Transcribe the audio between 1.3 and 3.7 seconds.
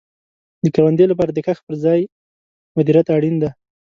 د کښت په ځای مدیریت اړین دی.